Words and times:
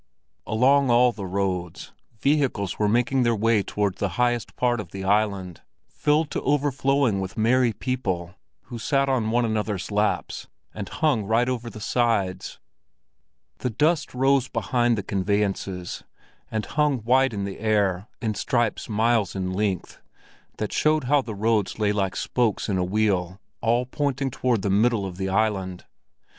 Along 0.47 0.89
all 0.89 1.11
the 1.11 1.27
roads, 1.27 1.93
vehicles 2.19 2.79
were 2.79 2.89
making 2.89 3.21
their 3.21 3.35
way 3.35 3.61
toward 3.61 3.97
the 3.97 4.09
highest 4.17 4.55
part 4.55 4.79
of 4.79 4.89
the 4.89 5.03
island, 5.03 5.61
filled 5.91 6.31
to 6.31 6.41
overflowing 6.41 7.19
with 7.19 7.37
merry 7.37 7.71
people, 7.71 8.33
who 8.63 8.79
sat 8.79 9.07
on 9.09 9.29
one 9.29 9.45
another's 9.45 9.91
laps 9.91 10.47
and 10.73 10.89
hung 10.89 11.25
right 11.25 11.47
over 11.47 11.69
the 11.69 11.79
sides. 11.79 12.59
The 13.59 13.69
dust 13.69 14.15
rose 14.15 14.47
behind 14.47 14.97
the 14.97 15.03
conveyances 15.03 16.03
and 16.49 16.65
hung 16.65 17.01
white 17.01 17.31
in 17.31 17.43
the 17.43 17.59
air 17.59 18.07
in 18.23 18.33
stripes 18.33 18.89
miles 18.89 19.35
in 19.35 19.53
length, 19.53 20.01
that 20.57 20.73
showed 20.73 21.03
how 21.03 21.21
the 21.21 21.35
roads 21.35 21.77
lay 21.77 21.91
like 21.91 22.15
spokes 22.15 22.67
in 22.67 22.79
a 22.79 22.83
wheel 22.83 23.39
all 23.61 23.85
pointing 23.85 24.31
toward 24.31 24.63
the 24.63 24.71
middle 24.71 25.05
of 25.05 25.17
the 25.17 25.29
island. 25.29 25.85